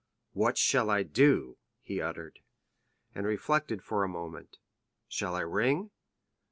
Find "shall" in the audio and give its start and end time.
0.57-0.89, 5.07-5.35